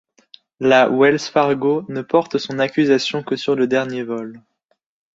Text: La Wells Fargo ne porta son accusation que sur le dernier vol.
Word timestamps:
La 0.59 0.79
Wells 0.89 1.27
Fargo 1.29 1.85
ne 1.87 2.01
porta 2.01 2.39
son 2.39 2.57
accusation 2.57 3.21
que 3.21 3.35
sur 3.35 3.55
le 3.55 3.67
dernier 3.67 4.01
vol. 4.01 4.41